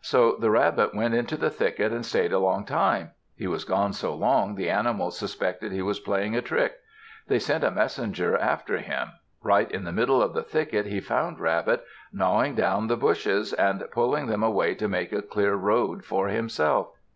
[0.00, 3.10] So the Rabbit went into the thicket, and stayed a long time.
[3.34, 6.76] He was gone so long the animals suspected he was playing a trick.
[7.26, 9.08] They sent a messenger after him.
[9.42, 11.82] Right in the middle of the thicket he found Rabbit,
[12.12, 16.92] gnawing down the bushes and pulling them away to make a clear road for himself.